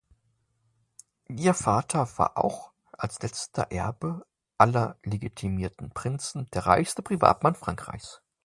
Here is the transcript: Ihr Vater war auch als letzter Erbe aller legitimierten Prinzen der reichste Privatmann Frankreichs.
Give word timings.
Ihr 1.29 1.53
Vater 1.53 2.09
war 2.17 2.35
auch 2.35 2.71
als 2.91 3.21
letzter 3.21 3.69
Erbe 3.71 4.25
aller 4.57 4.97
legitimierten 5.03 5.91
Prinzen 5.91 6.49
der 6.53 6.65
reichste 6.65 7.03
Privatmann 7.03 7.53
Frankreichs. 7.53 8.19